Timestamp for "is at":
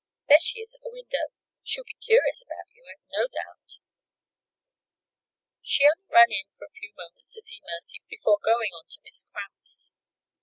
0.61-0.81